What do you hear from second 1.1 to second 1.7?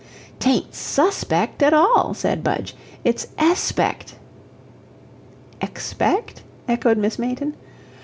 pect